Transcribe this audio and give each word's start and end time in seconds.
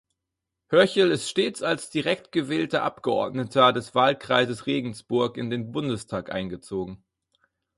Höcherl 0.71 1.11
ist 1.11 1.29
stets 1.29 1.61
als 1.61 1.91
direkt 1.91 2.31
gewählter 2.31 2.81
Abgeordneter 2.81 3.71
des 3.71 3.93
Wahlkreises 3.93 4.65
Regensburg 4.65 5.37
in 5.37 5.51
den 5.51 5.71
Bundestag 5.71 6.31
eingezogen. 6.31 7.03